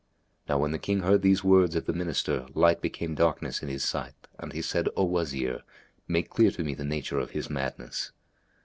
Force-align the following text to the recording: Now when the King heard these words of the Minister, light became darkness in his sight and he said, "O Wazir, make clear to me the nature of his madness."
Now 0.49 0.57
when 0.57 0.71
the 0.71 0.79
King 0.79 1.01
heard 1.01 1.21
these 1.21 1.43
words 1.43 1.75
of 1.75 1.85
the 1.85 1.93
Minister, 1.93 2.47
light 2.55 2.81
became 2.81 3.13
darkness 3.13 3.61
in 3.61 3.69
his 3.69 3.83
sight 3.83 4.15
and 4.39 4.51
he 4.51 4.63
said, 4.63 4.89
"O 4.97 5.05
Wazir, 5.05 5.61
make 6.07 6.27
clear 6.31 6.49
to 6.49 6.63
me 6.63 6.73
the 6.73 6.83
nature 6.83 7.19
of 7.19 7.29
his 7.29 7.51
madness." 7.51 8.11